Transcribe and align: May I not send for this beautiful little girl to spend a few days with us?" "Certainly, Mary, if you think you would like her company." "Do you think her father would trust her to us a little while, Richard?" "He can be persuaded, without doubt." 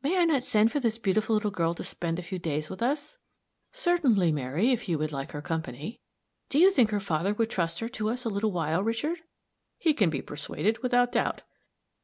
May 0.00 0.16
I 0.16 0.24
not 0.24 0.44
send 0.44 0.70
for 0.70 0.78
this 0.78 0.96
beautiful 0.96 1.34
little 1.34 1.50
girl 1.50 1.74
to 1.74 1.82
spend 1.82 2.16
a 2.16 2.22
few 2.22 2.38
days 2.38 2.70
with 2.70 2.82
us?" 2.84 3.18
"Certainly, 3.72 4.30
Mary, 4.30 4.70
if 4.70 4.82
you 4.82 4.86
think 4.86 4.88
you 4.90 4.98
would 4.98 5.10
like 5.10 5.32
her 5.32 5.42
company." 5.42 5.98
"Do 6.48 6.60
you 6.60 6.70
think 6.70 6.90
her 6.90 7.00
father 7.00 7.34
would 7.34 7.50
trust 7.50 7.80
her 7.80 7.88
to 7.88 8.08
us 8.08 8.24
a 8.24 8.28
little 8.30 8.52
while, 8.52 8.84
Richard?" 8.84 9.22
"He 9.78 9.92
can 9.92 10.08
be 10.08 10.22
persuaded, 10.22 10.84
without 10.84 11.10
doubt." 11.10 11.42